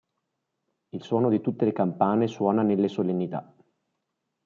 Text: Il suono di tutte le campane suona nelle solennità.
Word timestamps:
Il 0.95 1.03
suono 1.03 1.29
di 1.29 1.41
tutte 1.41 1.63
le 1.63 1.73
campane 1.73 2.25
suona 2.25 2.63
nelle 2.63 2.87
solennità. 2.87 3.53